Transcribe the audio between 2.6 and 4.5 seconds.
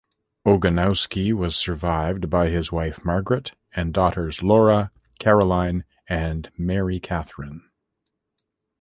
wife Margaret and daughters